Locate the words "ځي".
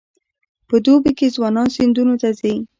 2.39-2.55